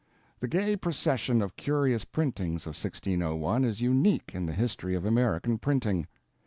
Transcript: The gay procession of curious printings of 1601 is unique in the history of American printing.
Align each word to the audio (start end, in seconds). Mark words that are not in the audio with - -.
The 0.39 0.47
gay 0.47 0.75
procession 0.75 1.43
of 1.43 1.55
curious 1.55 2.05
printings 2.05 2.63
of 2.63 2.69
1601 2.69 3.63
is 3.63 3.81
unique 3.81 4.31
in 4.33 4.47
the 4.47 4.53
history 4.53 4.95
of 4.95 5.05
American 5.05 5.59
printing. 5.59 6.07